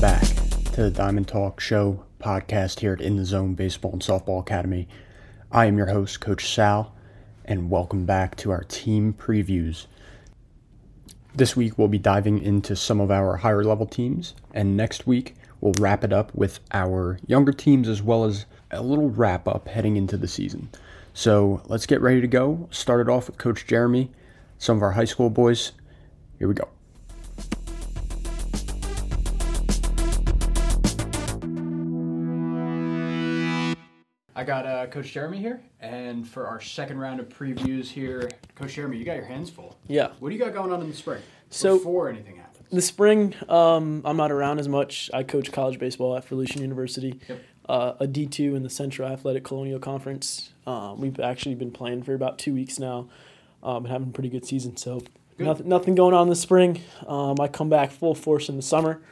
[0.00, 0.24] back
[0.72, 4.88] to the Diamond Talk Show podcast here at In the Zone Baseball and Softball Academy.
[5.52, 6.94] I am your host, Coach Sal,
[7.44, 9.88] and welcome back to our team previews.
[11.34, 15.34] This week we'll be diving into some of our higher level teams, and next week
[15.60, 19.68] we'll wrap it up with our younger teams as well as a little wrap up
[19.68, 20.70] heading into the season.
[21.12, 22.68] So let's get ready to go.
[22.70, 24.10] Started off with Coach Jeremy,
[24.56, 25.72] some of our high school boys.
[26.38, 26.70] Here we go.
[34.40, 38.72] I got uh, Coach Jeremy here, and for our second round of previews here, Coach
[38.72, 39.76] Jeremy, you got your hands full.
[39.86, 40.12] Yeah.
[40.18, 41.20] What do you got going on in the spring?
[41.50, 42.66] So- before anything happens.
[42.72, 45.10] The spring, um, I'm not around as much.
[45.12, 47.40] I coach college baseball at Felician University, Yep.
[47.68, 50.54] uh, a D2 in the Central Athletic Colonial Conference.
[50.66, 53.08] Um, we've actually been playing for about two weeks now
[53.62, 54.78] um, and having a pretty good season.
[54.78, 55.02] So
[55.38, 56.80] nothing, nothing going on in the spring.
[57.06, 59.02] Um, I come back full force in the summer.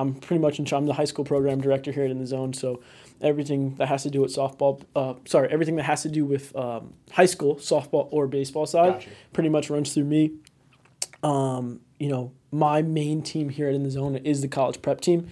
[0.00, 0.80] I'm pretty much in charge.
[0.80, 2.52] I'm the high school program director here at In the Zone.
[2.52, 2.80] So
[3.20, 6.54] everything that has to do with softball, uh, sorry, everything that has to do with
[6.56, 9.10] um, high school, softball or baseball side, Gotcha.
[9.32, 10.32] pretty much runs through me.
[11.22, 15.00] Um, you know, my main team here at In the Zone is the college prep
[15.00, 15.28] team.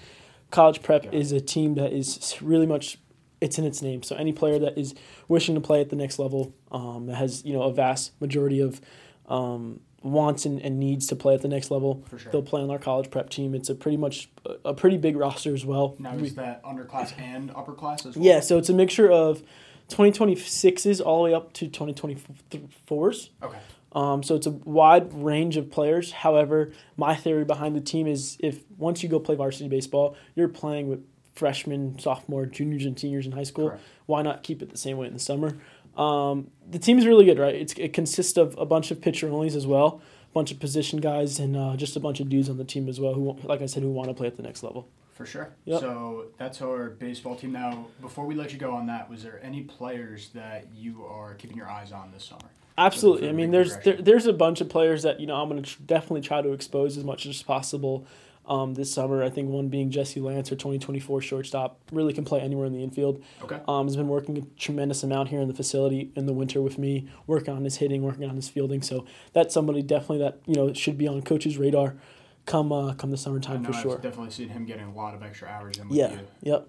[0.51, 2.99] College prep Got is a team that is really much
[3.41, 4.03] it's in its name.
[4.03, 4.95] So any player that is
[5.29, 8.61] wishing to play at the next level, um, that has you know a vast majority
[8.61, 8.81] of
[9.29, 12.31] um, wants and, and needs to play at the next level, For sure.
[12.33, 13.55] they'll play on our college prep team.
[13.55, 15.97] It's a pretty much a, a pretty big roster as well.
[15.99, 18.25] Now, We- is that underclass and upper class as well?
[18.25, 19.43] yeah, so it's a mixture of
[19.89, 23.31] 2026s all the way up to 2024s.
[23.43, 23.59] Okay.
[23.93, 26.13] Um, so it's a wide range of players.
[26.13, 30.49] However, my theory behind the team is if once you go play varsity baseball, you're
[30.49, 31.05] playing with
[31.35, 33.71] freshmen, sophomore, juniors, and seniors in high school.
[33.71, 33.83] Correct.
[34.07, 35.57] Why not keep it the same way in the summer?
[35.99, 37.55] Um, the team's really good, right?
[37.55, 41.01] It's, it consists of a bunch of pitcher onlys as well, a bunch of position
[41.01, 43.61] guys, and uh, just a bunch of dudes on the team as well who, like
[43.61, 44.89] I said, who want to play at the next level.
[45.15, 45.51] For sure.
[45.65, 45.81] Yep.
[45.81, 47.51] So that's our baseball team.
[47.51, 51.35] Now, before we let you go on that, was there any players that you are
[51.35, 52.45] keeping your eyes on this summer?
[52.79, 53.29] Absolutely.
[53.29, 55.69] I mean, there's there, there's a bunch of players that you know I'm going to
[55.69, 58.07] tr- definitely try to expose as much as possible
[58.49, 59.23] um, this summer.
[59.23, 63.23] I think one being Jesse Lancer, 2024 shortstop, really can play anywhere in the infield.
[63.43, 63.61] Okay.
[63.69, 66.79] Um, has been working a tremendous amount here in the facility in the winter with
[66.79, 68.83] me, working on his hitting, working on his fielding.
[68.83, 71.95] So that's somebody definitely that you know should be on coach's radar
[72.47, 73.99] come uh, come the summertime for I've sure.
[73.99, 76.13] definitely seen him getting a lot of extra hours in with Yeah.
[76.13, 76.21] you.
[76.43, 76.69] Yep.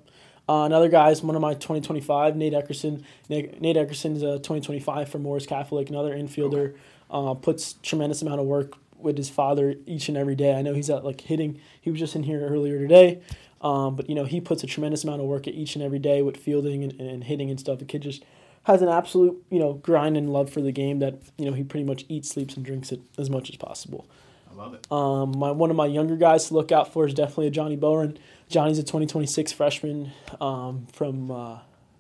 [0.50, 3.03] Uh, another guy is one of my 2025, Nate Eckerson.
[3.29, 6.75] Nate, Nate is a 2025 for Morris Catholic, another infielder.
[7.12, 10.53] Uh, puts tremendous amount of work with his father each and every day.
[10.53, 11.59] I know he's at like hitting.
[11.79, 13.21] He was just in here earlier today,
[13.61, 15.99] um, but you know he puts a tremendous amount of work at each and every
[15.99, 17.79] day with fielding and, and hitting and stuff.
[17.79, 18.23] The kid just
[18.63, 21.63] has an absolute you know grind and love for the game that you know he
[21.63, 24.05] pretty much eats, sleeps, and drinks it as much as possible.
[24.51, 24.91] I love it.
[24.91, 27.75] Um, my one of my younger guys to look out for is definitely a Johnny
[27.75, 28.17] Bowen.
[28.49, 30.11] Johnny's a 2026 freshman
[30.41, 31.59] um, from uh,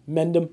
[0.09, 0.49] Mendham.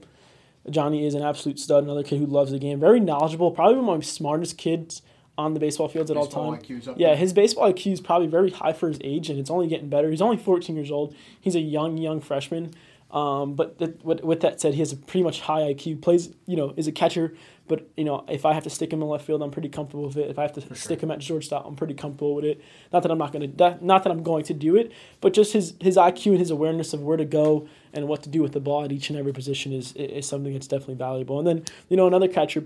[0.69, 3.89] Johnny is an absolute stud, another kid who loves the game, very knowledgeable, probably one
[3.89, 5.01] of my smartest kids
[5.39, 6.63] on the baseball fields at Baseball all time.
[6.63, 7.17] IQ's up Yeah, there.
[7.17, 10.11] his baseball IQ is probably very high for his age, and it's only getting better.
[10.11, 11.15] He's only 14 years old.
[11.41, 12.73] He's a young, young freshman.
[13.11, 16.03] Um, but th- with, with that said, he has a pretty much high IQ.
[16.03, 17.35] Plays, you know, is a catcher.
[17.69, 20.07] But you know, if I have to stick him in left field, I'm pretty comfortable
[20.07, 20.29] with it.
[20.31, 22.61] If I have to stick him at shortstop, I'm pretty comfortable with it.
[22.93, 25.53] Not that I'm not gonna, that, not that I'm going to do it, but just
[25.53, 28.53] his his IQ and his awareness of where to go and what to do with
[28.53, 31.39] the ball at each and every position is is something that's definitely valuable.
[31.39, 32.65] And then you know, another catcher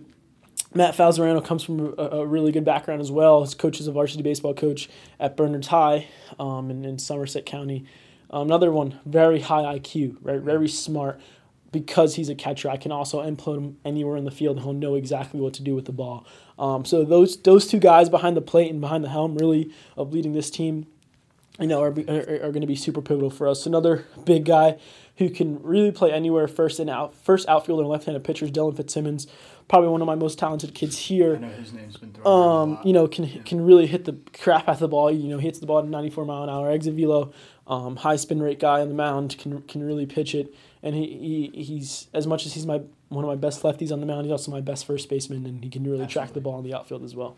[0.72, 3.42] Matt Falzarano comes from a, a really good background as well.
[3.42, 4.88] His coach is a varsity baseball coach
[5.18, 6.06] at Bernards High
[6.38, 7.84] um, in, in Somerset County.
[8.30, 11.20] Um, another one, very high IQ, right, very smart.
[11.72, 14.72] Because he's a catcher, I can also input him anywhere in the field, and he'll
[14.72, 16.26] know exactly what to do with the ball.
[16.58, 20.12] Um, so those those two guys behind the plate and behind the helm, really of
[20.12, 20.88] leading this team,
[21.60, 23.66] you know, are, are, are going to be super pivotal for us.
[23.66, 24.78] Another big guy
[25.20, 29.26] who can really play anywhere, first and out, first outfielder and left-handed pitchers, Dylan Fitzsimmons,
[29.68, 32.78] probably one of my most talented kids here I know his name's been thrown um,
[32.82, 35.12] you know, can can really hit the crap out of the ball.
[35.12, 37.32] You know, he hits the ball at 94 mile an hour exit velo,
[37.66, 40.54] um, high spin rate guy on the mound can can really pitch it.
[40.82, 42.80] And he, he he's as much as he's my
[43.10, 45.62] one of my best lefties on the mound, he's also my best first baseman, and
[45.62, 47.36] he can really track the ball in the outfield as well.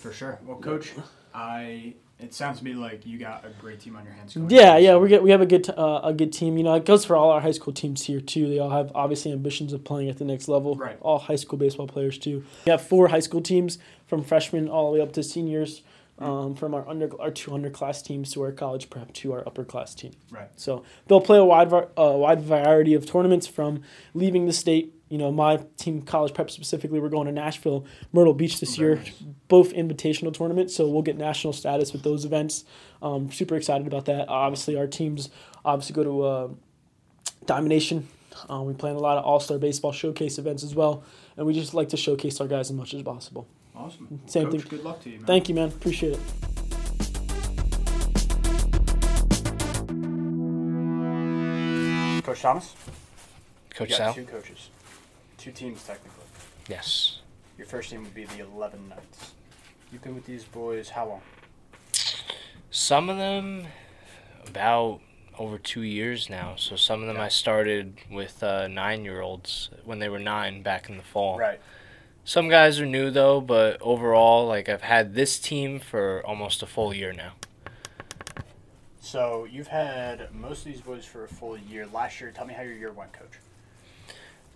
[0.00, 0.38] For sure.
[0.44, 0.92] Well, coach,
[1.34, 4.36] I it sounds to me like you got a great team on your hands.
[4.48, 6.56] Yeah, yeah, we get we have a good uh, a good team.
[6.56, 8.48] You know, it goes for all our high school teams here too.
[8.48, 10.76] They all have obviously ambitions of playing at the next level.
[10.76, 10.96] Right.
[11.00, 12.44] All high school baseball players too.
[12.64, 15.82] We have four high school teams from freshmen all the way up to seniors.
[16.18, 19.64] Um, from our under our two underclass teams to our college prep to our upper
[19.66, 20.12] class team.
[20.30, 20.48] Right.
[20.56, 23.82] So they'll play a wide var- a wide variety of tournaments from
[24.14, 28.34] leaving the state you know, my team, college prep specifically, we're going to Nashville, Myrtle
[28.34, 29.12] Beach this Very year, nice.
[29.48, 30.74] both invitational tournaments.
[30.74, 32.64] So we'll get national status with those events.
[33.00, 34.28] Um, super excited about that.
[34.28, 35.30] Obviously, our teams
[35.64, 36.48] obviously go to uh,
[37.46, 38.08] Diamond Nation.
[38.48, 41.04] Um, we plan a lot of All Star Baseball showcase events as well,
[41.36, 43.46] and we just like to showcase our guys as much as possible.
[43.74, 44.20] Awesome.
[44.26, 44.70] Same Coach, thing.
[44.70, 45.26] Good luck to you, man.
[45.26, 45.68] Thank you, man.
[45.68, 46.20] Appreciate it.
[52.24, 52.74] Coach Thomas.
[53.70, 54.14] Coach you got Sal?
[54.14, 54.70] two coaches,
[55.46, 56.24] two teams technically.
[56.68, 57.18] Yes.
[57.56, 59.34] Your first team would be the Eleven Knights.
[59.92, 61.20] You've been with these boys how long?
[62.72, 63.68] Some of them
[64.48, 65.00] about
[65.38, 66.54] over two years now.
[66.56, 70.62] So some of them I started with uh, nine year olds when they were nine
[70.62, 71.38] back in the fall.
[71.38, 71.60] Right.
[72.24, 76.66] Some guys are new though, but overall, like I've had this team for almost a
[76.66, 77.34] full year now.
[79.00, 81.86] So you've had most of these boys for a full year.
[81.86, 83.38] Last year, tell me how your year went, Coach.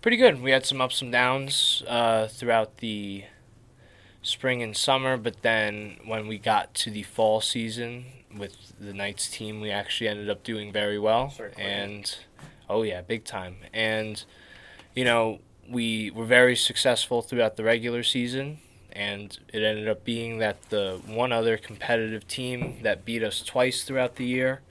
[0.02, 0.41] Pretty good.
[0.41, 3.25] We had some ups and downs uh, throughout the
[4.23, 9.29] spring and summer, but then when we got to the fall season with the Knights
[9.29, 11.35] team, we actually ended up doing very well.
[11.37, 11.62] Clicking.
[11.62, 12.17] And
[12.69, 13.56] oh yeah, big time.
[13.75, 14.25] And
[14.94, 18.58] you know, we were very successful throughout the regular season,
[18.93, 23.85] and it ended up being that the one other competitive team that beat us twice
[23.85, 24.62] throughout the year,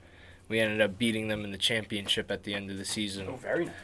[0.48, 3.36] we ended up beating them in the championship at the end of the season Oh,
[3.36, 3.74] very nice.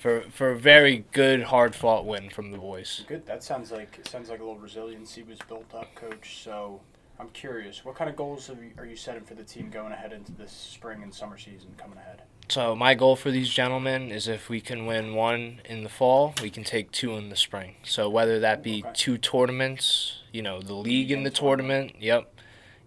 [0.00, 3.04] For for a very good, hard fought win from the boys.
[3.06, 3.26] Good.
[3.26, 6.42] That sounds like sounds like a little resiliency was built up, Coach.
[6.42, 6.80] So
[7.18, 10.12] I'm curious, what kind of goals you, are you setting for the team going ahead
[10.12, 12.22] into this spring and summer season coming ahead?
[12.48, 16.34] So my goal for these gentlemen is if we can win one in the fall,
[16.42, 17.76] we can take two in the spring.
[17.84, 18.90] So whether that be Okay.
[18.94, 22.32] two tournaments, you know, the league in the tournament, yep.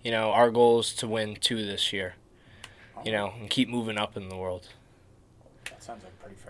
[0.03, 2.15] You know, our goal is to win two this year.
[3.05, 4.67] You know, and keep moving up in the world.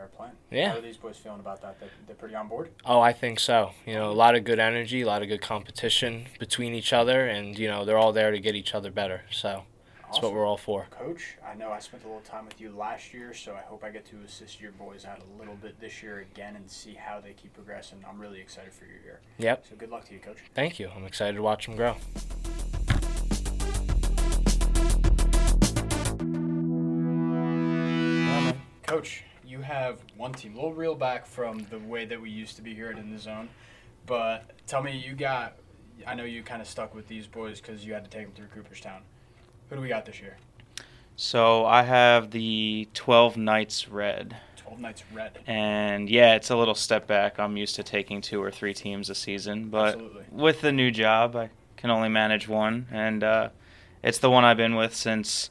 [0.04, 0.52] That sounds like a pretty fair plan.
[0.52, 0.70] Yeah.
[0.72, 1.80] How are these boys feeling about that?
[1.80, 2.70] They, they're pretty on board.
[2.86, 3.72] Oh, I think so.
[3.86, 7.28] You know, a lot of good energy, a lot of good competition between each other,
[7.28, 9.22] and you know, they're all there to get each other better.
[9.32, 9.64] So
[10.06, 10.88] that's what we're all for.
[10.92, 13.84] Coach, I know I spent a little time with you last year, so I hope
[13.84, 16.94] I get to assist your boys out a little bit this year again and see
[16.94, 18.04] how they keep progressing.
[18.08, 19.22] I'm really excited for your year.
[19.40, 19.66] Yep.
[19.70, 20.38] So good luck to you, Coach.
[20.54, 20.90] Thank you.
[20.96, 21.96] I'm excited to watch them grow.
[28.86, 30.54] Coach, you have one team.
[30.54, 33.12] A little reel back from the way that we used to be here at In
[33.12, 33.50] the Zone,
[34.06, 35.57] but tell me, you got.
[36.07, 38.34] I know you kind of stuck with these boys because you had to take them
[38.34, 39.01] through Cooperstown.
[39.69, 40.38] Who do we got this year?
[41.16, 44.36] So I have the 12 Knights Red.
[44.57, 45.40] 12 Knights Red.
[45.45, 47.40] And yeah, it's a little step back.
[47.40, 50.24] I'm used to taking two or three teams a season, but Absolutely.
[50.31, 53.50] with the new job, I can only manage one, and uh,
[54.01, 55.50] it's the one I've been with since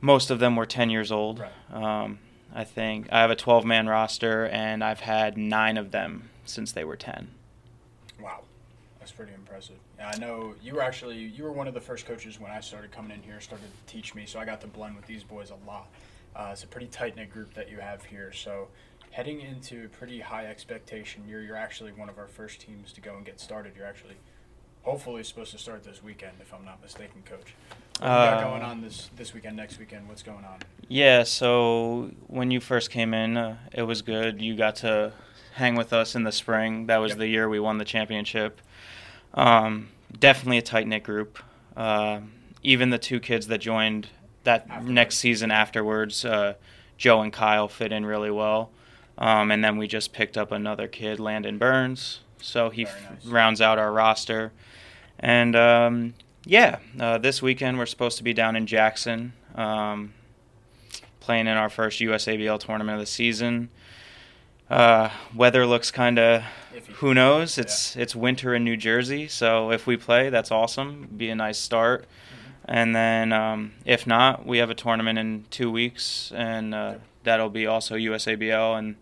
[0.00, 1.40] most of them were 10 years old.
[1.40, 2.04] Right.
[2.04, 2.18] Um,
[2.54, 6.72] I think I have a 12 man roster, and I've had nine of them since
[6.72, 7.28] they were 10.
[8.20, 8.42] Wow,
[8.98, 9.76] that's pretty impressive.
[9.98, 12.60] Yeah, I know you were actually you were one of the first coaches when I
[12.60, 15.22] started coming in here, started to teach me, so I got to blend with these
[15.22, 15.88] boys a lot.
[16.34, 18.32] Uh, it's a pretty tight knit group that you have here.
[18.32, 18.68] So
[19.10, 23.00] heading into a pretty high expectation year, you're actually one of our first teams to
[23.00, 23.72] go and get started.
[23.76, 24.16] You're actually
[24.82, 27.54] hopefully supposed to start this weekend, if I'm not mistaken, Coach.
[27.98, 30.08] What do you got Uh, going on this this weekend, next weekend?
[30.08, 30.58] What's going on?
[30.88, 34.40] Yeah, so when you first came in, uh, it was good.
[34.40, 35.12] You got to
[35.54, 36.86] hang with us in the spring.
[36.86, 37.18] That was Yep.
[37.18, 38.60] the year we won the championship.
[39.34, 41.38] Um, definitely a tight knit group.
[41.76, 42.20] Uh,
[42.62, 44.08] even the two kids that joined
[44.44, 44.88] that Afterwards.
[44.90, 46.54] next season afterwards, uh,
[46.96, 48.70] Joe and Kyle, fit in really well.
[49.18, 52.20] Um, and then we just picked up another kid, Landon Burns.
[52.40, 54.52] So he Very f- rounds out our roster.
[55.20, 59.34] And um, yeah, uh, this weekend we're supposed to be down in Jackson.
[59.54, 60.14] Um,
[61.20, 63.68] playing in our first USABL tournament of the season.
[64.68, 66.42] Uh, weather looks kind of
[66.94, 67.58] who knows.
[67.58, 71.08] It's it's winter in New Jersey, so if we play, that's awesome.
[71.16, 72.06] Be a nice start.
[72.64, 77.50] And then um, if not, we have a tournament in two weeks, and uh, that'll
[77.50, 78.78] be also USABL.
[78.78, 78.96] And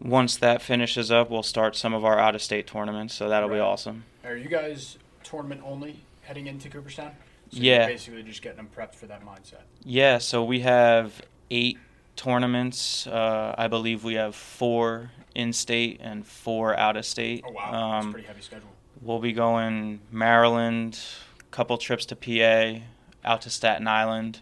[0.00, 3.14] once that finishes up, we'll start some of our out of state tournaments.
[3.14, 4.04] So that'll be awesome.
[4.24, 7.12] Are you guys tournament only heading into Cooperstown?
[7.50, 7.86] So Yeah.
[7.86, 9.62] Basically just getting them prepped for that mindset.
[9.84, 11.20] Yeah, so we have
[11.50, 11.78] eight
[12.16, 13.06] tournaments.
[13.06, 17.44] Uh, I believe we have four in state and four out of state.
[17.46, 18.68] Oh wow, that's a Um, pretty heavy schedule.
[19.00, 20.98] we'll be going Maryland,
[21.50, 22.80] couple trips to PA,
[23.24, 24.40] out to Staten Island,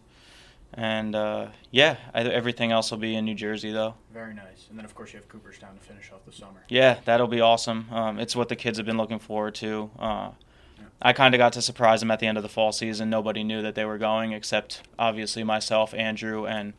[0.75, 3.95] and uh, yeah, I, everything else will be in New Jersey though.
[4.13, 4.67] Very nice.
[4.71, 6.65] And then of course you have Cooperstown to finish off the summer.
[6.69, 7.87] Yeah, that'll be awesome.
[7.93, 9.91] Um, it's what the kids have been looking forward to.
[9.99, 10.31] Uh,
[11.01, 13.11] I kind of got to surprise them at the end of the fall season.
[13.11, 16.73] Nobody knew that they were going except obviously myself, Andrew, and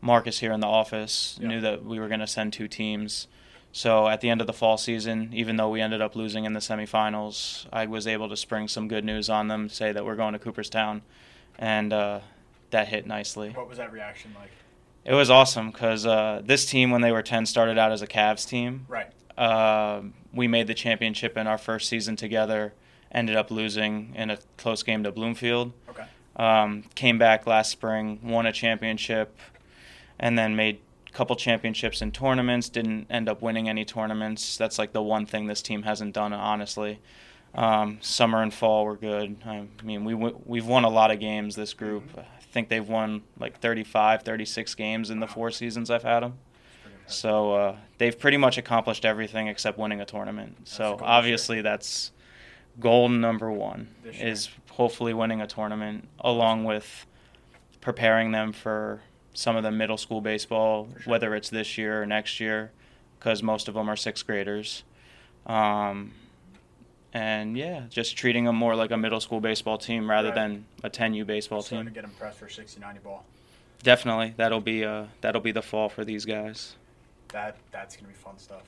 [0.00, 1.48] Marcus here in the office Yeah.
[1.48, 3.28] knew that we were going to send two teams.
[3.74, 6.52] So at the end of the fall season, even though we ended up losing in
[6.52, 10.16] the semifinals, I was able to spring some good news on them, say that we're
[10.16, 11.00] going to Cooperstown,
[11.58, 12.20] and uh,
[12.70, 13.50] that hit nicely.
[13.50, 14.50] What was that reaction like?
[15.06, 18.06] It was awesome because uh, this team, when they were 10, started out as a
[18.06, 18.84] Cavs team.
[18.88, 19.08] Right.
[19.38, 20.02] Uh,
[20.34, 22.74] we made the championship in our first season together,
[23.12, 25.72] ended up losing in a close game to Bloomfield.
[25.88, 26.04] Okay.
[26.36, 29.38] Um, came back last spring, won a championship,
[30.18, 32.68] and then made a couple championships in tournaments.
[32.68, 34.56] Didn't end up winning any tournaments.
[34.56, 37.00] That's like the one thing this team hasn't done, honestly.
[37.54, 39.36] Um, summer and fall were good.
[39.44, 41.54] I mean, we w- we've won a lot of games.
[41.54, 46.02] This group, I think they've won like 35, 36 games in the four seasons I've
[46.02, 46.38] had them.
[47.06, 50.64] So uh, they've pretty much accomplished everything except winning a tournament.
[50.64, 52.12] the so obviously that's
[52.80, 57.06] goal number one is hopefully winning a tournament along with
[57.80, 59.00] preparing them for
[59.34, 61.10] some of the middle school baseball, sure.
[61.10, 62.70] whether it's this year or next year,
[63.18, 64.82] because most of them are sixth graders.
[65.46, 66.12] Um,
[67.12, 70.34] and yeah, just treating them more like a middle school baseball team rather Right.
[70.34, 71.84] than a 10U baseball team.
[71.84, 73.24] to get impressed for 60-90 ball.
[73.82, 76.76] Definitely, that'll be uh, that'll be the fall for these guys.
[77.28, 78.62] That that's gonna be fun stuff.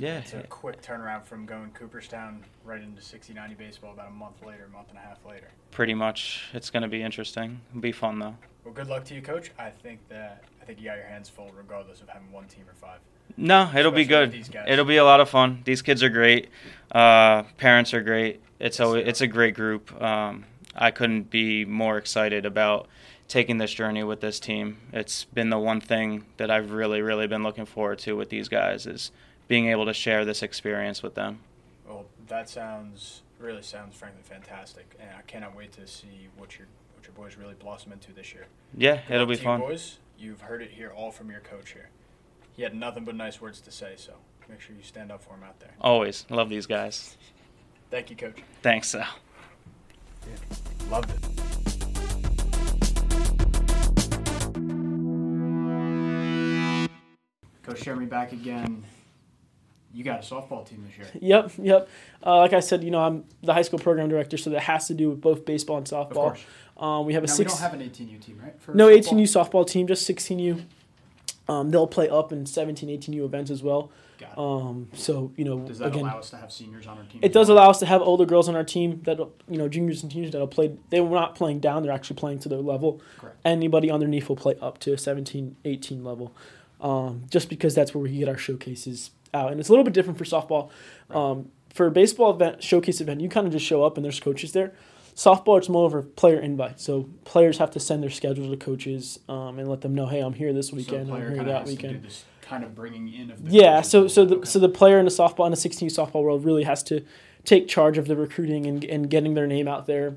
[0.00, 4.42] Yeah, It's a quick turnaround from going Cooperstown right into 60-90 baseball about a month
[4.44, 5.48] later, a month and a half later.
[5.70, 6.48] pretty much.
[6.54, 7.60] It's going to be interesting.
[7.70, 8.34] It'll be fun though.
[8.64, 9.50] Well, good luck to you, coach.
[9.58, 12.64] I think that I think you got your hands full, regardless of having one team
[12.68, 13.00] or five.
[13.36, 14.68] No, it'll be Especially with good.
[14.68, 15.60] It'll be a lot of fun.
[15.64, 16.48] These kids are great.
[16.90, 18.40] Uh, parents are great.
[18.58, 20.00] It's always, it's a great group.
[20.02, 22.88] Um, I couldn't be more excited about
[23.28, 24.78] taking this journey with this team.
[24.92, 28.48] It's been the one thing that I've really, really been looking forward to with these
[28.48, 29.10] guys is
[29.50, 31.40] being able to share this experience with them.
[31.84, 36.68] Well, that sounds really sounds frankly fantastic, and I cannot wait to see what your
[36.94, 38.46] what your boys really blossom into this year.
[38.76, 39.58] Yeah, Good it'll be to you fun.
[39.60, 39.98] boys.
[40.16, 41.88] You've heard it here all from your coach here.
[42.52, 44.12] He had nothing but nice words to say, so
[44.48, 45.72] make sure you stand up for him out there.
[45.80, 47.16] Always love these guys.
[47.90, 48.38] Thank you, coach.
[48.62, 49.04] Thanks, Sal.
[50.88, 51.18] Loved it.
[57.64, 58.84] Coach Jeremy back again.
[59.92, 61.20] You got a softball team this year.
[61.20, 61.88] Yep, yep.
[62.24, 64.86] Uh, like I said, you know, I'm the high school program director, so that has
[64.86, 66.14] to do with both baseball and Of softball.
[66.14, 66.40] course.
[66.76, 67.52] Um, we have a Now, we six.
[67.52, 68.54] don't have an 18U team, right?
[68.60, 68.98] For no softball?
[69.02, 70.62] 18U softball team, just 16U.
[71.48, 73.90] Um, they'll play up in 17, 18U events as well.
[74.18, 74.38] Got it.
[74.38, 77.20] Um, so you know, Does that again, allow us to have seniors on our team?
[77.22, 80.02] it does allow us to have older girls on our team that you know juniors
[80.02, 80.72] and seniors that'll play.
[80.90, 83.00] They were not playing down; they're actually playing to their level.
[83.18, 83.36] Correct.
[83.44, 86.32] Anybody underneath will play up to a 17, 18 level,
[86.82, 89.94] um, just because that's where we get our showcases out, and it's a little bit
[89.94, 90.70] different for softball.
[91.14, 94.20] Um, for a baseball event, showcase event, you kind of just show up and there's
[94.20, 94.72] coaches there.
[95.14, 98.56] Softball, it's more of a player invite, so players have to send their schedule to
[98.56, 101.66] coaches um, and let them know, hey, I'm here this weekend, the I'm here that
[101.66, 102.06] weekend.
[102.42, 104.44] kind of bringing in of the Yeah, so so the Okay.
[104.46, 107.04] so the player in the softball in the 16 softball world really has to
[107.44, 110.16] take charge of the recruiting and, and getting their name out there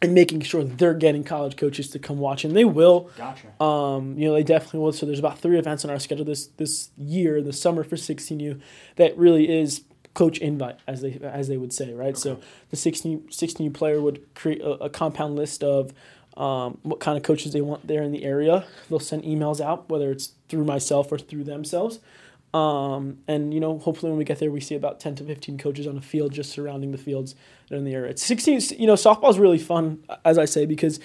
[0.00, 3.10] and making sure they're getting college coaches to come watch and they will.
[3.16, 3.62] Gotcha.
[3.62, 4.92] um, you know they definitely will.
[4.92, 8.60] So there's about three events on our schedule this this year the summer for 16u
[8.96, 9.82] that really is
[10.14, 12.16] coach invite as they as they would say right?
[12.16, 12.40] So
[12.70, 15.92] the 16 16u player would create a, a compound list of
[16.36, 18.64] um, what kind of coaches they want there in the area.
[18.88, 21.98] They'll send emails out whether it's through myself or through themselves
[22.54, 25.58] um, and you know, hopefully when we get there, we see about ten to fifteen
[25.58, 27.34] coaches on the field, just surrounding the fields
[27.68, 28.10] that in the area.
[28.10, 28.60] It's sixteen.
[28.78, 30.98] You know, softball is really fun, as I say, because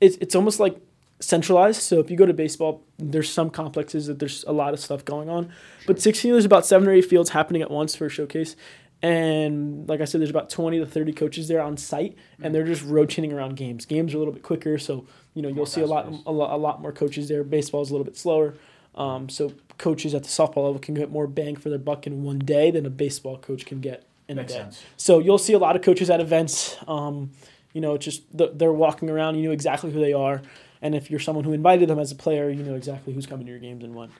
[0.00, 0.76] it's it's almost like
[1.20, 1.80] centralized.
[1.80, 5.04] So if you go to baseball, there's some complexes that there's a lot of stuff
[5.04, 5.50] going on,
[5.86, 8.56] but sixteen there's about seven or eight fields happening at once for a showcase.
[9.02, 12.66] And like I said, there's about 20 to 30 coaches there on site, and they're
[12.66, 13.86] just rotating around games.
[13.86, 16.54] Games are a little bit quicker, so you know you'll see a lot, a lot,
[16.54, 17.42] a lot more coaches there.
[17.42, 18.52] Baseball is a little bit slower,
[18.96, 22.22] um, so coaches at the softball level can get more bang for their buck in
[22.22, 24.62] one day than a baseball coach can get in Makes a day.
[24.62, 24.82] sense.
[24.96, 26.76] So you'll see a lot of coaches at events.
[26.86, 27.32] Um,
[27.72, 29.36] you know, it's just th- they're walking around.
[29.36, 30.42] You know exactly who they are,
[30.82, 33.46] and if you're someone who invited them as a player, you know exactly who's coming
[33.46, 34.10] to your games and when.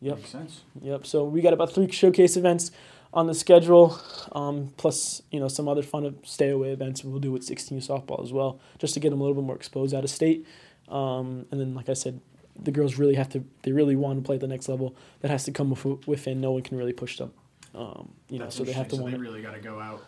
[0.00, 0.16] Yep.
[0.16, 0.60] Makes sense.
[0.80, 1.06] Yep.
[1.06, 2.70] So we got about three showcase events
[3.12, 3.98] on the schedule,
[4.32, 8.22] um, plus you know some other fun stay away events we'll do with 16 softball
[8.22, 10.46] as well, just to get them a little bit more exposed out of state.
[10.88, 12.20] Um, and then, like I said,
[12.62, 13.44] the girls really have to.
[13.62, 14.94] They really want to play at the next level.
[15.20, 15.74] That has to come
[16.06, 16.40] within.
[16.40, 17.32] No one can really push them.
[17.74, 19.02] Um, you know, so they have to interesting.
[19.02, 19.12] want.
[19.14, 20.04] So they really got to go out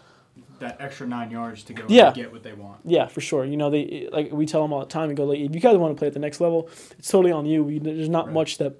[0.60, 2.06] that extra nine yards to go Yeah.
[2.08, 2.80] and get what they want.
[2.84, 3.44] Yeah, for sure.
[3.44, 5.08] You know, they like we tell them all the time.
[5.10, 7.32] and go like, if you guys want to play at the next level, it's totally
[7.32, 7.62] on you.
[7.64, 8.34] We, there's not Right.
[8.34, 8.74] much that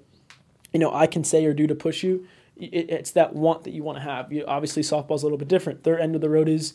[0.73, 2.27] you know I can say or do to push you.
[2.57, 4.31] It, it's that want that you want to have.
[4.31, 5.83] You, obviously, softball's a little bit different.
[5.83, 6.73] Their end of the road is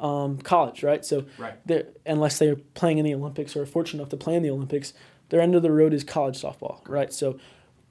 [0.00, 1.04] um, college, right?
[1.04, 1.54] So Right.
[1.66, 4.50] they're unless they're playing in the Olympics or are fortunate enough to play in the
[4.50, 4.94] Olympics,
[5.30, 7.12] their end of the road is college softball, right?
[7.12, 7.38] So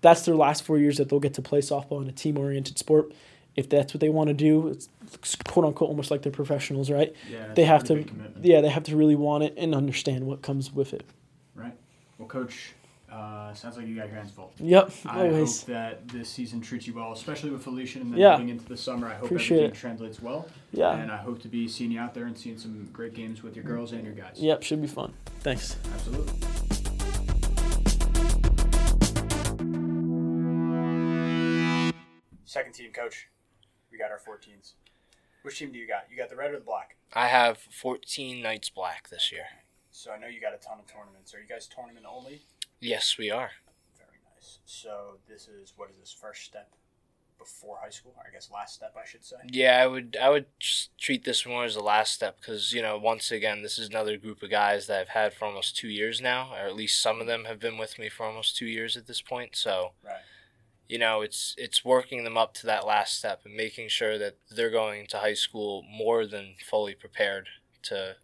[0.01, 2.77] that's their last four years that they'll get to play softball in a team oriented
[2.77, 3.11] sport.
[3.55, 4.87] If that's what they want to do, it's
[5.47, 7.15] quote unquote almost like they're professionals, right?
[7.31, 8.05] Yeah, they have to,
[8.41, 11.03] yeah, they have to really want it and understand what comes with it.
[11.55, 11.73] Right.
[12.19, 12.73] Well, coach,
[13.11, 14.53] uh, sounds like you got your hands full.
[14.59, 15.61] Yep, I always.
[15.61, 18.33] hope that this season treats you well, especially with Felician and then Yeah.
[18.33, 19.07] moving into the summer.
[19.07, 19.79] I hope Appreciate everything it.
[19.79, 20.47] translates well.
[20.71, 20.95] Yeah.
[20.95, 23.55] And I hope to be seeing you out there and seeing some great games with
[23.55, 24.33] your girls and your guys.
[24.35, 25.13] Yep, should be fun.
[25.39, 25.77] Thanks.
[25.95, 26.86] Absolutely.
[32.57, 33.27] Second team, coach.
[33.91, 34.73] We got our 14s.
[35.43, 36.07] Which team do you got?
[36.09, 36.95] You got the red or the black?
[37.13, 39.43] I have 14 Knights Black this year.
[39.91, 41.35] So I know you got a ton of tournaments.
[41.35, 42.41] Are you guys tournament only?
[42.79, 43.51] Yes, we are.
[43.95, 44.57] Very nice.
[44.65, 46.71] So this is what is this first step
[47.37, 48.15] before high school?
[48.27, 49.35] I guess last step, I should say.
[49.51, 50.47] Yeah, I would I would
[50.99, 54.17] treat this more as the last step because you know once again this is another
[54.17, 57.21] group of guys that I've had for almost two years now, or at least some
[57.21, 59.55] of them have been with me for almost two years at this point.
[59.55, 60.21] So Right.
[60.87, 64.37] You know it's it's working them up to that last step and making sure that
[64.49, 67.47] they're going to high school more than fully prepared
[67.83, 68.15] to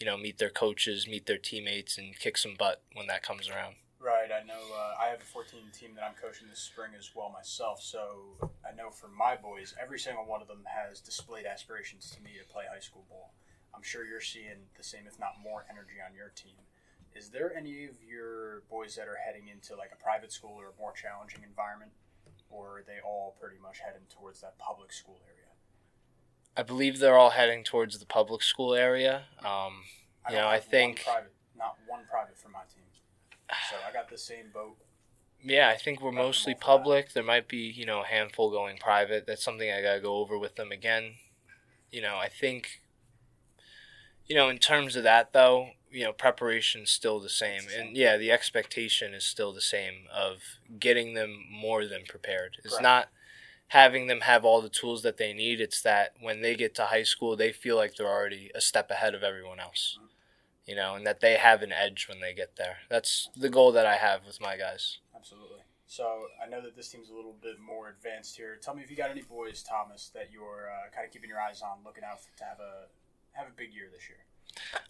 [0.00, 3.48] you know meet their coaches, meet their teammates, and kick some butt when that comes
[3.48, 3.76] around.
[3.98, 4.30] Right.
[4.30, 4.60] I know.
[4.70, 7.82] Uh, I have a 14 team that I'm coaching this spring as well myself.
[7.82, 12.22] So I know for my boys, every single one of them has displayed aspirations to
[12.22, 13.34] me to play high school ball.
[13.74, 16.54] I'm sure you're seeing the same, if not more, energy on your team.
[17.16, 20.70] Is there any of your boys that are heading into like a private school or
[20.70, 21.90] a more challenging environment,
[22.50, 25.32] or are they all pretty much heading towards that public school area?
[26.56, 29.24] I believe they're all heading towards the public school area.
[29.40, 29.84] Um,
[30.24, 32.82] I You know, I have one think- private, not one private for my team.
[33.70, 34.76] So I got the same boat.
[35.42, 36.60] Yeah, I think we're mostly that.
[36.60, 37.12] public.
[37.12, 39.26] There might be, you know, a handful going private.
[39.26, 41.16] That's something I gotta go over with them again.
[41.90, 42.80] You know, I think,
[44.26, 48.18] you know, in terms of that though, you know, preparation's still the same, and yeah,
[48.18, 50.42] the expectation is still the same of
[50.78, 52.58] getting them more than prepared.
[52.62, 52.82] It's Correct.
[52.82, 53.08] not
[53.68, 55.58] having them have all the tools that they need.
[55.58, 58.90] It's that when they get to high school, they feel like they're already a step
[58.90, 59.98] ahead of everyone else.
[60.66, 62.78] You know, and that they have an edge when they get there.
[62.90, 64.98] That's the goal that I have with my guys.
[65.14, 65.60] Absolutely.
[65.86, 68.58] So I know that this team's a little bit more advanced here.
[68.60, 71.40] Tell me if you got any boys, Thomas, that you're uh, kind of keeping your
[71.40, 72.90] eyes on, looking out for, to have a
[73.32, 74.25] have a big year this year.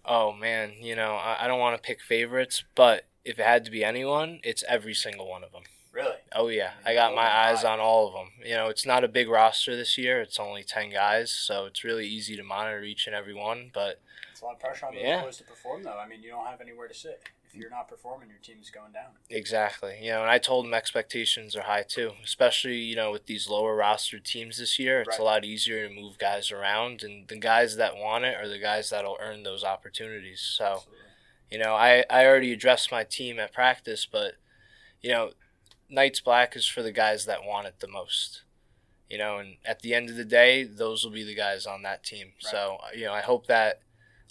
[0.05, 3.65] Oh man, you know, I, I don't want to pick favorites, but if it had
[3.65, 5.63] to be anyone, it's every single one of them.
[5.93, 6.17] Really?
[6.35, 8.29] Oh yeah, I got oh my eyes on all of them.
[8.45, 10.21] You know, it's not a big roster this year.
[10.21, 14.01] It's only 10 guys, so it's really easy to monitor each and every one, but
[14.31, 15.23] It's a lot of pressure on those Yeah.
[15.23, 15.99] boys to perform, though.
[15.99, 17.23] I mean, you don't have anywhere to sit.
[17.59, 19.11] You're not performing, your team's going down.
[19.31, 19.99] exactly.
[20.03, 23.49] You know, and I told them expectations are high too, especially, you know, with these
[23.49, 25.01] lower roster teams this year.
[25.01, 25.19] It's Right.
[25.21, 28.59] a lot easier to move guys around and the guys that want it are the
[28.59, 30.41] guys that'll earn those opportunities.
[30.41, 31.03] So, Absolutely.
[31.51, 34.35] You know, I, I already addressed my team at practice, but,
[35.01, 35.31] you know,
[35.89, 38.43] Knights Black is for the guys that want it the most.
[39.09, 41.83] You know, and at the end of the day, those will be the guys on
[41.83, 42.33] that team.
[42.41, 43.81] So, you know, I hope that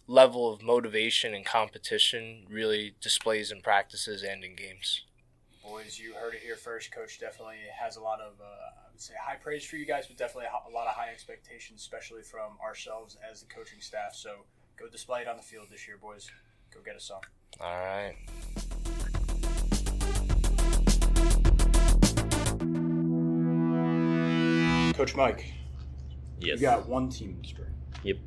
[0.08, 5.02] level of motivation and competition really displays in practices and in games.
[5.64, 6.92] Boys, you heard it here first.
[6.92, 10.06] Coach definitely has a lot of, uh, I would say, high praise for you guys,
[10.06, 14.14] but definitely a lot of high expectations, especially from ourselves as the coaching staff.
[14.14, 14.46] So
[14.78, 16.30] go display it on the field this year, boys.
[16.72, 17.22] Go get us some.
[17.60, 18.16] All right.
[24.96, 25.52] Coach Mike,
[26.40, 26.60] Yes.
[26.62, 27.70] you got one team in the spring.
[28.04, 28.18] Yep.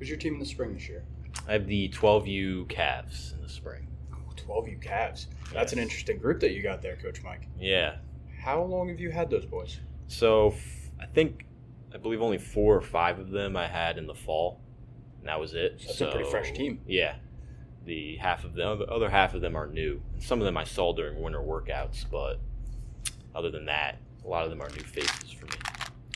[0.00, 1.04] Who's your team in the spring this year?
[1.46, 3.86] I have the 12U Cavs in the spring.
[4.36, 5.26] 12 U Cavs.
[5.52, 7.46] That's an interesting group that you got there, Coach Mike.
[7.58, 7.96] Yeah.
[8.42, 9.78] How long have you had those boys?
[10.08, 11.44] So f- I think,
[11.94, 14.60] I believe only four or five of them I had in the fall.
[15.20, 15.82] And that was it.
[15.86, 16.80] That's a pretty fresh team.
[16.86, 17.16] Yeah.
[17.84, 20.00] The half of them, the other half of them are new.
[20.14, 22.40] And Some of them I saw during winter workouts, but
[23.34, 25.52] other than that, a lot of them are new faces for me.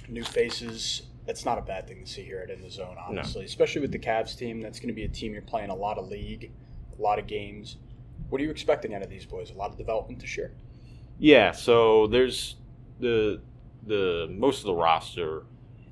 [0.08, 1.02] New faces.
[1.26, 3.44] That's not a bad thing to see here at In the Zone, honestly.
[3.44, 4.60] Especially with the Cavs team.
[4.60, 6.50] That's going to be a team you're playing a lot of league,
[6.98, 7.76] a lot of games.
[8.28, 9.50] What are you expecting out of these boys?
[9.50, 10.52] A lot of development this year?
[11.18, 12.56] Yeah, so there's
[13.00, 13.40] the
[13.86, 15.44] the most of the roster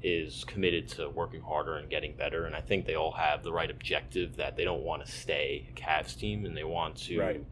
[0.03, 3.53] is committed to working harder and getting better, and I think they all have the
[3.53, 7.21] right objective that they don't want to stay a Cavs team and they want to
[7.21, 7.45] Right.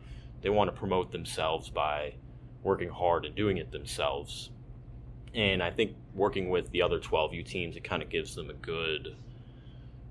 [0.43, 2.15] they want to promote themselves by
[2.63, 4.51] working hard and doing it themselves.
[5.35, 8.55] And I think working with the other 12U teams, it kind of gives them a
[8.55, 9.17] good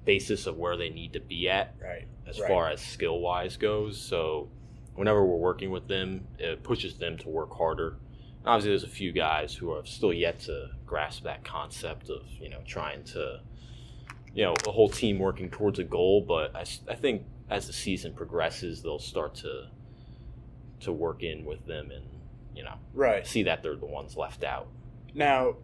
[0.06, 2.08] basis of where they need to be at Right.
[2.26, 2.48] as Right.
[2.48, 4.00] far as skill wise goes.
[4.00, 4.50] So
[4.96, 7.98] whenever we're working with them, it pushes them to work harder.
[8.40, 12.26] And Obviously, there's a few guys who are still yet to grasp that concept of
[12.40, 13.42] you know trying to
[14.34, 16.22] you know a whole team working towards a goal.
[16.22, 19.68] But I think as the season progresses, they'll start to
[20.82, 22.06] to work in with them and
[22.56, 23.26] you know, Right.
[23.28, 24.68] see that they're the ones left out.
[25.14, 25.56] Now,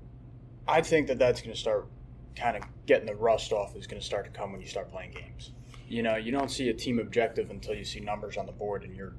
[0.67, 1.87] I think that that's going to start
[2.35, 4.91] kind of getting the rust off is going to start to come when you start
[4.91, 5.51] playing games.
[5.87, 8.83] You know, you don't see a team objective until you see numbers on the board
[8.83, 9.13] and you're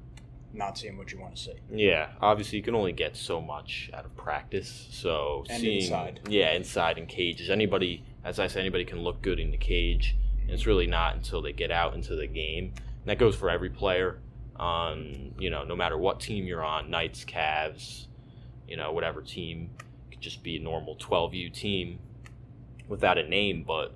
[0.53, 1.53] not seeing what you want to see.
[1.71, 4.89] Yeah, obviously you can only get so much out of practice.
[4.91, 6.21] So And seeing, inside.
[6.29, 7.51] yeah, inside in cages.
[7.51, 10.17] Anybody, as I said, anybody can look good in the cage.
[10.43, 12.73] And it's really not until they get out into the game.
[12.77, 14.19] And that goes for every player.
[14.57, 18.07] On you know, no matter what team you're on, Knights, Cavs,
[18.67, 19.69] you know, whatever team,
[20.17, 21.99] could just be a normal 12U team
[22.89, 23.65] without a name.
[23.67, 23.95] But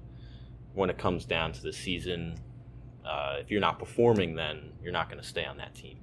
[0.75, 2.39] when it comes down to the season,
[3.05, 5.99] uh, if you're not performing, then you're not going to stay on that team.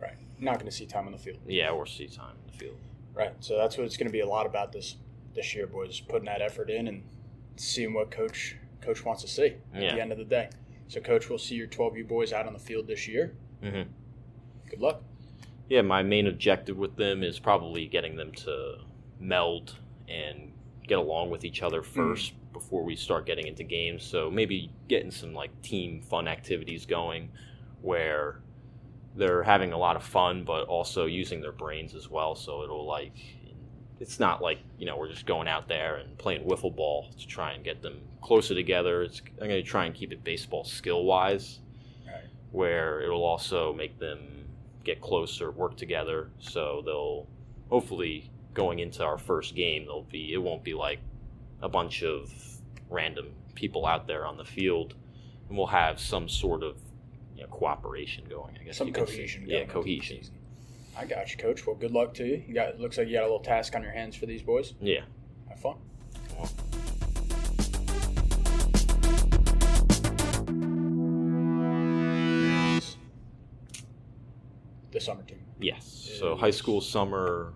[0.00, 0.16] Right.
[0.38, 1.38] Not going to see time on the field.
[1.46, 2.76] Yeah, or see time in the field.
[3.14, 3.32] Right.
[3.40, 4.96] So that's what it's going to be a lot about this
[5.34, 6.00] this year, boys.
[6.00, 7.02] Putting that effort in and
[7.56, 9.94] seeing what coach coach wants to see at Yeah.
[9.94, 10.50] the end of the day.
[10.88, 13.34] So, coach, we'll see your 12U boys out on the field this year.
[13.62, 13.88] Mm-hmm.
[14.68, 15.02] Good luck.
[15.70, 18.78] Yeah, my main objective with them is probably getting them to
[19.22, 19.76] meld
[20.08, 20.52] and
[20.86, 21.94] get along with each other hmm.
[21.94, 24.04] first before we start getting into games.
[24.04, 27.30] So maybe getting some like team fun activities going
[27.80, 28.40] where
[29.14, 32.34] they're having a lot of fun but also using their brains as well.
[32.34, 33.16] So it'll like
[34.00, 37.26] it's not like, you know, we're just going out there and playing wiffle ball to
[37.26, 39.02] try and get them closer together.
[39.02, 41.60] It's I'm going to try and keep it baseball skill wise
[42.04, 42.24] Right.
[42.50, 44.18] where it'll also make them
[44.82, 46.30] get closer, work together.
[46.40, 47.28] So they'll
[47.70, 51.00] hopefully going into our first game, they'll be it won't be like
[51.60, 52.32] a bunch of
[52.90, 54.94] random people out there on the field,
[55.48, 56.76] and we'll have some sort of
[57.34, 58.56] you know, cooperation going.
[58.60, 59.44] I guess Some cohesion.
[59.46, 60.22] Yeah, cohesion.
[60.96, 61.66] I got you, coach.
[61.66, 62.42] Well, good luck to you.
[62.46, 64.74] You got looks like you got a little task on your hands for these boys.
[64.80, 65.00] Yeah.
[65.48, 65.76] Have fun.
[74.90, 75.40] The summer team.
[75.58, 76.16] Yes.
[76.18, 77.54] So high school summer,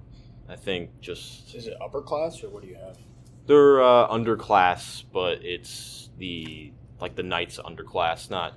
[0.48, 2.98] I think just Is it upper class or what do you have?
[3.46, 8.54] They're uh, underclass, but it's the like the Knights underclass, not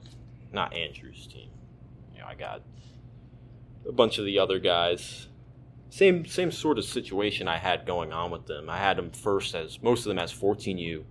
[0.51, 1.49] not Andrew's team.
[2.13, 2.61] You know, I got
[3.87, 5.27] a bunch of the other guys.
[5.89, 8.69] Same same sort of situation I had going on with them.
[8.69, 11.03] I had them first as most of them as 14U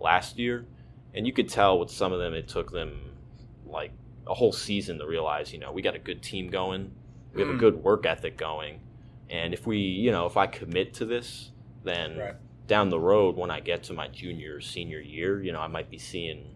[0.00, 0.66] last year,
[1.14, 3.12] and you could tell with some of them it took them
[3.66, 3.92] like
[4.26, 6.90] a whole season to realize, you know, we got a good team going,
[7.32, 7.60] we have a Mm.
[7.60, 8.80] good work ethic going,
[9.30, 11.50] and if we, you know, if I commit to this,
[11.84, 12.34] then Right.
[12.66, 15.66] down the road when I get to my junior or senior year, you know, I
[15.68, 16.52] might be seeing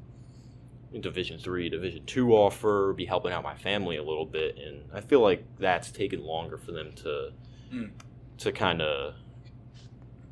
[0.99, 5.01] Division three, Division two offer, be helping out my family a little bit, and I
[5.01, 7.33] feel like that's taken longer for them to
[7.73, 7.91] Mm.
[8.39, 9.15] to kind of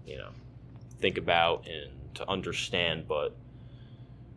[0.04, 0.30] you know
[1.00, 3.06] think about and to understand.
[3.06, 3.36] But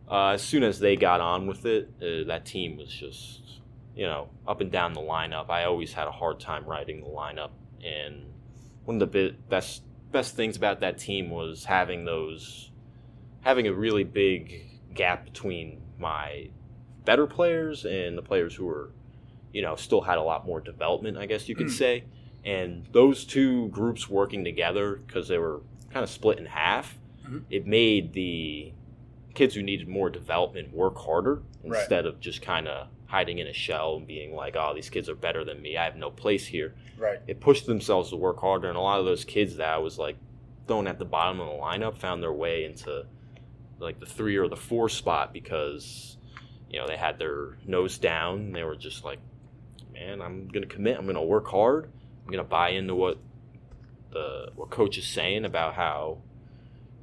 [0.08, 3.40] uh, as soon as they got on with it, uh, that team was just
[3.96, 5.50] you know up and down the lineup.
[5.50, 7.50] I always had a hard time writing the lineup,
[7.82, 8.24] and
[8.84, 12.70] one of the best best things about that team was having those
[13.40, 16.48] having a really big gap between my
[17.04, 18.90] better players and the players who were
[19.52, 21.70] you know still had a lot more development i guess you could Mm.
[21.78, 22.04] say
[22.44, 27.44] and those two groups working together because they were kind of split in half Mhm.
[27.50, 28.72] it made the
[29.34, 31.78] kids who needed more development work harder Right.
[31.80, 35.08] instead of just kind of hiding in a shell and being like oh these kids
[35.08, 35.76] are better than me.
[35.76, 36.74] I have no place here.
[36.98, 37.20] Right.
[37.26, 39.98] it pushed themselves to work harder and a lot of those kids that I was
[39.98, 40.16] like
[40.66, 43.04] thrown at the bottom of the lineup found their way into
[43.78, 46.16] like the three or the four spot because
[46.70, 48.52] you know they had their nose down.
[48.52, 49.18] They were just like
[49.92, 50.96] man i'm gonna commit.
[50.98, 51.92] I'm gonna work hard.
[52.24, 53.18] I'm gonna buy into what
[54.10, 56.18] the what coach is saying about how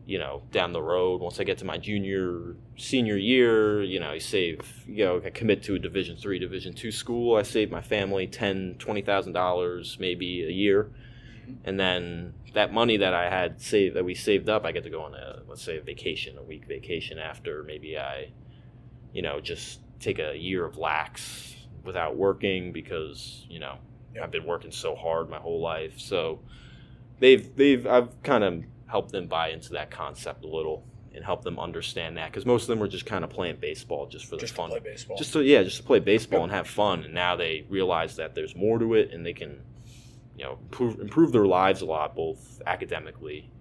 [0.09, 4.09] you know down the road once i get to my junior senior year you know
[4.09, 7.35] i save you know i commit to a division three division two school.
[7.35, 10.89] I save my family ten twenty thousand dollars maybe a year.
[11.63, 14.89] And then that money that i had saved that we saved up i get to
[14.89, 18.31] go on a let's say a vacation a week vacation after maybe i
[19.13, 23.77] you know just take a year of lax without working because you know
[24.15, 24.23] Yep.
[24.23, 25.99] i've been working so hard my whole life.
[25.99, 26.39] So
[27.19, 31.43] they've they've I've kind of helped them buy into that concept a little and help
[31.43, 34.35] them understand that because most of them were just kind of playing baseball just for
[34.35, 35.17] the Just to fun, play baseball.
[35.17, 37.03] just to yeah, just to play baseball and have fun.
[37.03, 39.61] And now they realize that there's more to it, and they can
[40.37, 43.51] you know improve improve their lives a lot, both academically,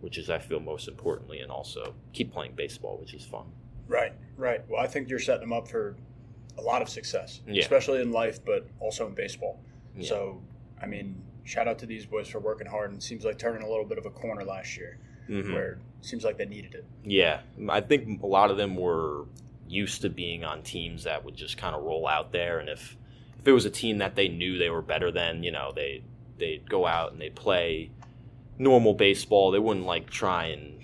[0.00, 3.46] which is I feel most importantly, and also keep playing baseball, which is fun.
[3.86, 4.60] Right, right.
[4.68, 5.96] Well, I think you're setting them up for
[6.58, 7.60] a lot of success, Yeah.
[7.62, 9.60] especially in life, but also in baseball.
[9.96, 10.08] Yeah.
[10.08, 10.42] So,
[10.82, 13.68] I mean, shout out to these boys for working hard and seems like turning a
[13.68, 15.52] little bit of a corner last year Mhm.
[15.54, 16.84] where it seems like they needed it.
[17.04, 19.24] Yeah, I think a lot of them were
[19.66, 22.96] used to being on teams that would just kind of roll out there, and if
[23.38, 26.02] if it was a team that they knew they were better than, you know, they
[26.38, 27.90] they'd go out and they'd play
[28.58, 29.50] normal baseball.
[29.50, 30.80] They wouldn't like try and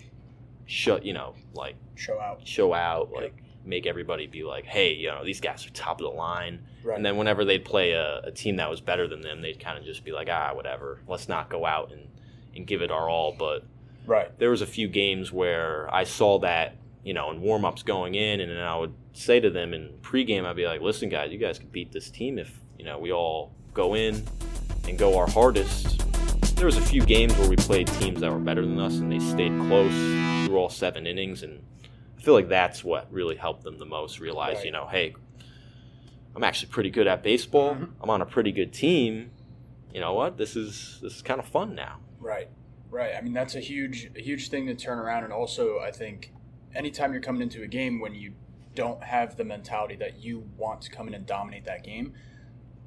[0.67, 2.47] shut, you know, like Show out.
[2.47, 6.11] show out, like make everybody be like, hey, you know, these guys are top of
[6.11, 6.61] the line.
[6.83, 6.97] Right.
[6.97, 9.79] And then whenever they'd play a, a team that was better than them, they'd kind
[9.79, 11.01] of just be like, ah, whatever.
[11.09, 12.09] Let's not go out and,
[12.55, 13.35] and give it our all.
[13.39, 13.65] But
[14.07, 14.39] right.
[14.39, 18.15] there was a few games where I saw that, you know, in warm ups going
[18.15, 21.33] in, and then I would say to them in pregame, I'd be like, listen, guys,
[21.33, 24.25] you guys can beat this team if, you know, we all go in
[24.89, 26.01] and go our hardest.
[26.57, 29.11] There was a few games where we played teams that were better than us, and
[29.11, 29.93] they stayed close
[30.47, 31.63] through all seven innings, and
[32.25, 34.19] feel like that's what really helped them the most.
[34.19, 34.65] Realize, Right.
[34.67, 35.15] you know, hey,
[36.35, 37.75] I'm actually pretty good at baseball.
[37.77, 37.91] Mhm.
[38.01, 39.31] I'm on a pretty good team.
[39.93, 40.37] You know what?
[40.37, 42.01] This is this is kind of fun now.
[42.19, 42.49] Right,
[42.91, 43.15] right.
[43.15, 45.25] I mean, that's a huge, a huge thing to turn around.
[45.25, 46.33] And also, I think
[46.75, 48.33] anytime you're coming into a game when you
[48.75, 52.13] don't have the mentality that you want to come in and dominate that game,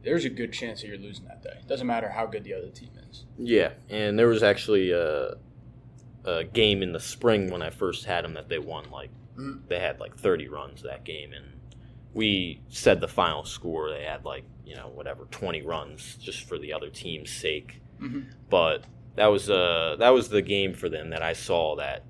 [0.04, 1.58] there's a good chance that you're losing that day.
[1.62, 3.26] It Doesn't matter how good the other team is.
[3.38, 5.36] Yeah, and there was actually a,
[6.26, 8.90] a game in the spring when I first had them that they won.
[8.92, 9.12] Like.
[9.68, 11.46] They had like 30 runs that game, and
[12.14, 13.90] we said the final score.
[13.92, 17.82] They had like you know whatever 20 runs just for the other team's sake.
[18.02, 18.26] Mhm.
[18.50, 18.84] But
[19.16, 22.04] that was uh that was the game for them that I saw that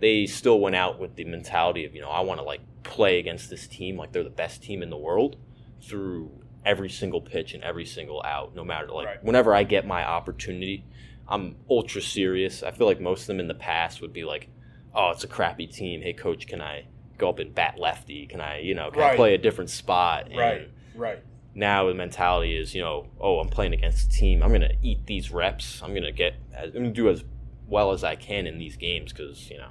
[0.00, 3.18] they still went out with the mentality of you know I want to like play
[3.20, 5.36] against this team like they're the best team in the world
[5.80, 6.30] through
[6.64, 9.24] every single pitch and every single out no matter like Right.
[9.24, 10.84] whenever I get my opportunity
[11.28, 14.48] I'm ultra serious I feel like most of them in the past would be like
[14.94, 16.84] oh it's a crappy team hey coach can I
[17.18, 20.26] go up and bat lefty can I you know can I play a different spot
[20.28, 21.18] And Right, right.
[21.54, 24.42] now the mentality is, you know, oh, I'm playing against a team.
[24.42, 25.82] I'm going to eat these reps.
[25.82, 27.24] I'm going to get, I'm going to do as
[27.68, 29.68] well as I can in these games because, you know,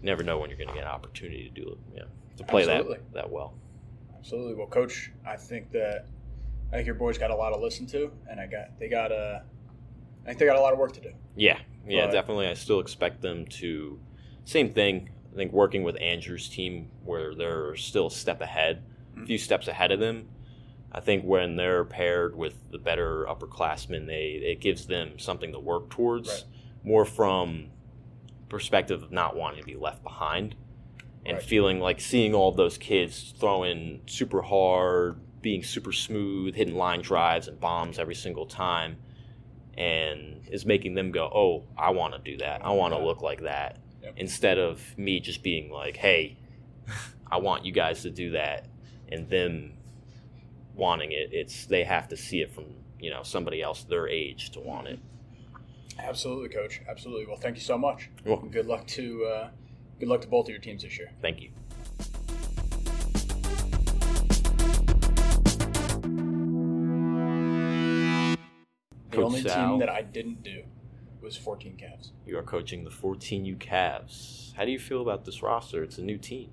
[0.00, 2.08] you never know when you're going to get an opportunity to do it, you know,
[2.38, 2.96] to play Absolutely.
[2.96, 3.54] that that well.
[4.18, 4.54] Absolutely.
[4.54, 6.06] Well, coach, I think that
[6.72, 9.12] I think your boys got a lot to listen to, and I got they got
[9.12, 9.42] a,
[10.24, 11.12] I think they got a lot of work to do.
[11.36, 12.46] Yeah, yeah, But- definitely.
[12.48, 13.98] I still expect them to,
[14.44, 15.10] same thing.
[15.32, 19.42] I think working with Andrew's team where they're still a step ahead, a few mm-hmm.
[19.42, 20.28] steps ahead of them.
[20.94, 25.58] I think when they're paired with the better upperclassmen, they it gives them something to
[25.58, 26.44] work towards, Right.
[26.84, 27.70] more from
[28.50, 30.54] perspective of not wanting to be left behind,
[31.24, 31.42] and Right.
[31.42, 37.00] feeling like seeing all of those kids throwing super hard, being super smooth, hitting line
[37.00, 38.98] drives and bombs every single time,
[39.78, 42.64] and is making them go, "Oh, I want to do that.
[42.64, 43.06] I want to Yeah.
[43.06, 44.14] look like that." Yep.
[44.16, 46.36] Instead of me just being like, "Hey,
[47.30, 48.66] I want you guys to do that,"
[49.10, 49.74] and them
[50.74, 51.30] wanting it.
[51.32, 52.64] It's they have to see it from
[53.00, 54.98] you know somebody else their age to want it.
[55.98, 56.80] Absolutely, coach.
[56.88, 57.26] Absolutely.
[57.26, 58.08] Well, thank you so much.
[58.24, 58.50] You're welcome.
[58.50, 59.50] Good luck to uh,
[60.00, 61.12] good luck to both of your teams this year.
[61.20, 61.50] Thank you.
[69.12, 69.70] The Coach only Sal.
[69.70, 70.62] team that I didn't do
[71.20, 72.12] was 14 Cavs.
[72.26, 74.54] You are coaching the 14U Cavs.
[74.54, 75.82] How do you feel about this roster?
[75.82, 76.50] It's a new team.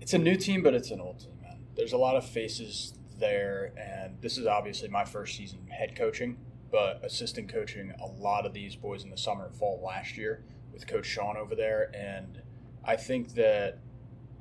[0.00, 1.58] It's a new team, but it's an old team, man.
[1.76, 6.38] There's a lot of faces there, and this is obviously my first season head coaching,
[6.70, 10.42] but assistant coaching a lot of these boys in the summer and fall last year
[10.72, 12.40] with Coach Sean over there, and
[12.82, 13.78] I think that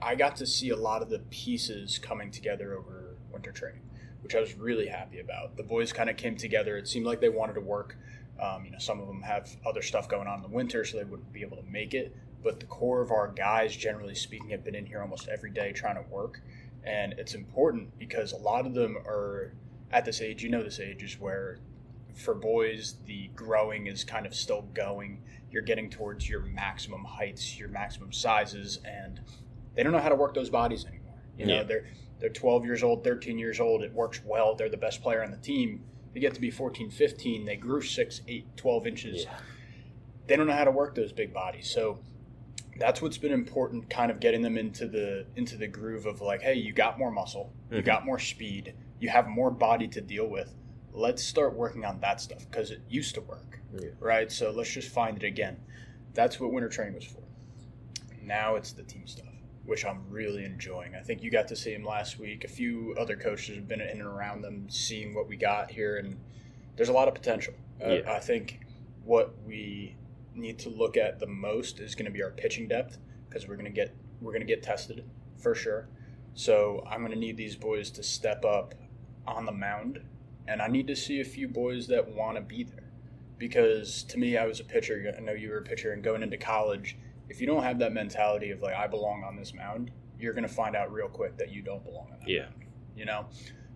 [0.01, 3.81] I got to see a lot of the pieces coming together over winter training,
[4.25, 5.55] which I was really happy about.
[5.55, 6.77] The boys kind of came together.
[6.77, 7.95] It seemed like they wanted to work.
[8.41, 10.97] Um, you know, some of them have other stuff going on in the winter, so
[10.97, 12.17] they wouldn't be able to make it.
[12.43, 15.73] But the core of our guys, generally speaking, have been in here almost every day
[15.73, 16.41] trying to work.
[16.83, 19.53] And it's important because a lot of them are
[19.91, 21.59] at this age, you know, this age is where
[22.15, 25.21] for boys, the growing is kind of still going.
[25.51, 29.19] You're getting towards your maximum heights, your maximum sizes, and
[29.75, 31.13] they don't know how to work those bodies anymore.
[31.37, 31.63] You know, Yeah.
[31.63, 31.85] they're
[32.19, 33.83] they're 12 years old, 13 years old.
[33.83, 34.55] It works well.
[34.55, 35.83] They're the best player on the team.
[36.13, 37.45] They get to be 14, 15.
[37.45, 39.23] They grew 6, 8, 12 inches.
[39.25, 39.37] Yeah.
[40.27, 41.69] They don't know how to work those big bodies.
[41.69, 41.99] So
[42.77, 46.41] that's what's been important kind of getting them into the into the groove of like
[46.41, 47.85] hey you got more muscle you Mhm.
[47.85, 50.53] got more speed you have more body to deal with
[50.91, 53.91] let's start working on that stuff because it used to work Yeah.
[54.01, 55.55] right so let's just find it again
[56.13, 57.21] that's what winter training was for
[58.21, 59.25] now it's the team stuff
[59.65, 62.95] which i'm really enjoying i think you got to see him last week a few
[62.99, 66.17] other coaches have been in and around them seeing what we got here and
[66.75, 68.59] there's a lot of potential uh, i think
[69.03, 69.95] what we
[70.33, 72.97] need to look at the most is going to be our pitching depth
[73.27, 75.03] because we're going to get we're going to get tested
[75.37, 75.87] for sure.
[76.33, 78.73] So I'm going to need these boys to step up
[79.27, 80.01] on the mound,
[80.47, 82.91] and I need to see a few boys that want to be there.
[83.37, 85.13] Because to me, I was a pitcher.
[85.17, 86.97] I know you were a pitcher, and going into college,
[87.29, 90.47] if you don't have that mentality of like I belong on this mound, you're going
[90.47, 92.43] to find out real quick that you don't belong on that Yeah.
[92.43, 92.53] mound.
[92.95, 93.25] You know,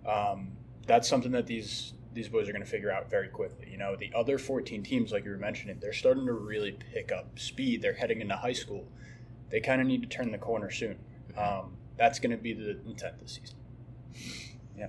[0.05, 0.53] um,
[0.87, 3.67] that's something that these these boys are going to figure out very quickly.
[3.69, 7.11] You know, the other 14 teams, like you were mentioning, they're starting to really pick
[7.11, 7.83] up speed.
[7.83, 8.87] They're heading into high school.
[9.49, 10.97] They kind of need to turn the corner soon.
[11.37, 13.57] Um, that's going to be the intent this season.
[14.75, 14.87] Yeah.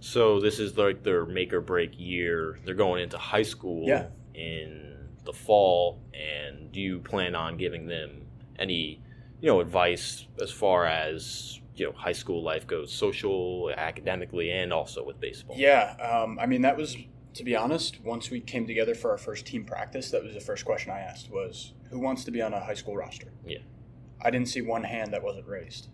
[0.00, 2.58] So this is like their make or break year.
[2.64, 4.08] They're going into high school Yeah.
[4.34, 4.94] in
[5.28, 8.22] the fall, and do you plan on giving them
[8.58, 9.00] any,
[9.42, 14.72] you know, advice as far as you know high school life goes, social, academically, and
[14.72, 15.54] also with baseball?
[15.56, 16.96] Yeah, um, I mean that was
[17.34, 18.00] to be honest.
[18.02, 21.00] Once we came together for our first team practice, that was the first question I
[21.00, 23.58] asked was, "Who wants to be on a high school roster?" Yeah.
[24.20, 25.88] I didn't see one hand that wasn't raised.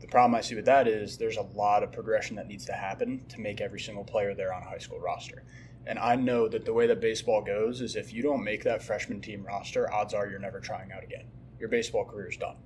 [0.00, 2.72] The problem I see with that is there's a lot of progression that needs to
[2.72, 5.44] happen to make every single player there on a high school roster.
[5.86, 8.82] And I know that the way that baseball goes is if you don't make that
[8.82, 11.24] freshman team roster, odds are you're never trying out again.
[11.58, 12.56] Your baseball career is done.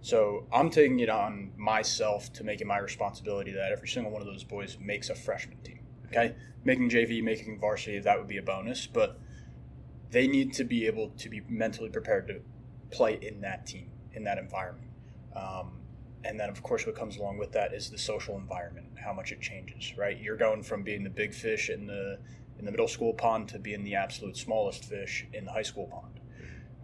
[0.00, 4.20] So I'm taking it on myself to make it my responsibility that every single one
[4.20, 5.80] of those boys makes a freshman team.
[6.06, 9.18] Okay, making JV, making varsity, that would be a bonus, but
[10.10, 12.40] they need to be able to be mentally prepared to
[12.90, 14.88] play in that team, in that environment.
[15.36, 15.72] Um,
[16.24, 19.32] and then, of course, what comes along with that is the social environment, how much
[19.32, 19.96] it changes.
[19.96, 22.18] Right, you're going from being the big fish in the
[22.58, 25.86] in the middle school pond to being the absolute smallest fish in the high school
[25.86, 26.20] pond.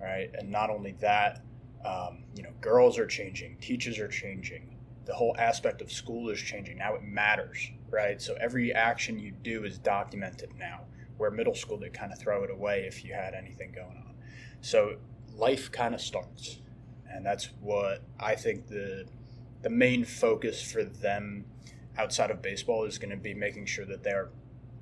[0.00, 1.42] Right, and not only that
[1.84, 6.40] um, you know, girls are changing, teachers are changing, the whole aspect of school is
[6.40, 6.78] changing.
[6.78, 8.20] Now it matters, right?
[8.20, 10.80] So every action you do is documented now.
[11.18, 14.14] Where middle school, they kind of throw it away if you had anything going on.
[14.62, 14.96] So
[15.36, 16.60] life kind of starts,
[17.08, 19.06] and that's what I think the
[19.62, 21.44] the main focus for them
[21.96, 24.30] outside of baseball is going to be making sure that they're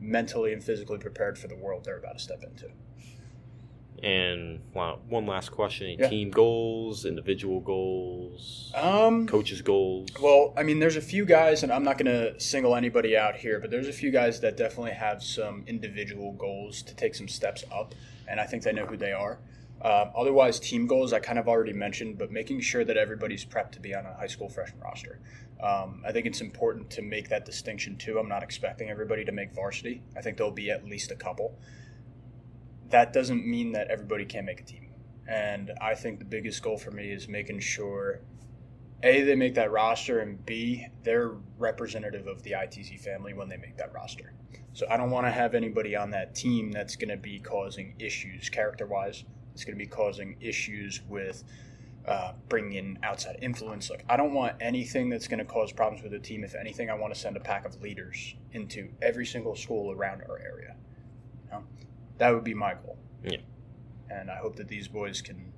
[0.02, 2.68] mentally and physically prepared for the world they're about to step into.
[4.02, 6.08] And one last question: Yeah.
[6.08, 10.08] team goals, individual goals, Um, coaches' goals?
[10.20, 13.36] Well, I mean, there's a few guys, and I'm not going to single anybody out
[13.36, 17.28] here, but there's a few guys that definitely have some individual goals to take some
[17.28, 17.94] steps up,
[18.26, 19.38] and I think they know who they are.
[19.82, 23.72] Um, otherwise, team goals I kind of already mentioned, but making sure that everybody's prepped
[23.72, 25.18] to be on a high school freshman roster.
[25.60, 28.18] Um, I think it's important to make that distinction too.
[28.18, 30.02] I'm not expecting everybody to make varsity.
[30.16, 31.58] I think there'll be at least a couple.
[32.90, 34.90] That doesn't mean that everybody can make a team.
[35.26, 38.20] And I think the biggest goal for me is making sure
[39.02, 43.56] a, they make that roster, and B, they're representative of the ITZ family when they
[43.56, 44.32] make that roster.
[44.74, 47.94] So I don't want to have anybody on that team that's going to be causing
[47.98, 49.24] issues character wise.
[49.54, 51.44] It's going to be causing issues with
[52.06, 53.90] uh, bringing in outside influence.
[53.90, 56.44] Like, I don't want anything that's going to cause problems with the team.
[56.44, 60.22] If anything, I want to send a pack of leaders into every single school around
[60.28, 60.74] our area.
[61.44, 61.64] You know?
[62.18, 62.98] That would be my goal.
[63.22, 63.38] Yeah.
[64.10, 65.52] And I hope that these boys can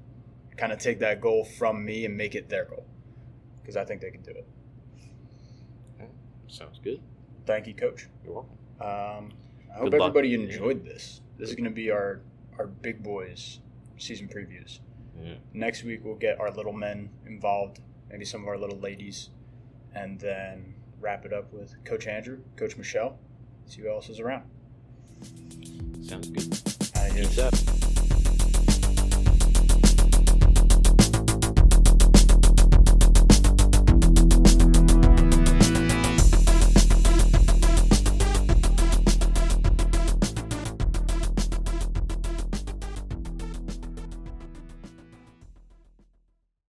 [0.56, 2.86] kind of take that goal from me and make it their goal
[3.60, 4.46] because I think they can do it.
[6.48, 7.00] Sounds good.
[7.46, 8.06] Thank you, Coach.
[8.24, 8.56] You're welcome.
[8.80, 9.32] Um,
[9.74, 9.94] I hope luck.
[9.94, 11.20] everybody enjoyed this.
[11.36, 12.20] This is going to be our
[12.58, 13.58] our big boys
[13.98, 14.80] season previews.
[15.22, 15.34] Yeah.
[15.52, 17.80] Next week we'll get our little men involved,
[18.10, 19.30] maybe some of our little ladies,
[19.94, 23.18] and then wrap it up with Coach Andrew, Coach Michelle.
[23.66, 24.44] See who else is around.
[26.02, 26.50] Sounds good.
[27.14, 27.73] Peace out.